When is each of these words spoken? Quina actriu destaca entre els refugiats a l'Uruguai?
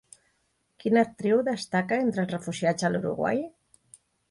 Quina 0.83 1.03
actriu 1.07 1.43
destaca 1.51 2.01
entre 2.07 2.21
els 2.25 2.33
refugiats 2.37 2.89
a 2.91 2.95
l'Uruguai? 2.95 3.47